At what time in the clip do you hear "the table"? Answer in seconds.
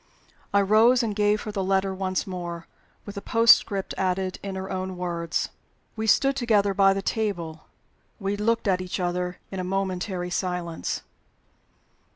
6.95-7.67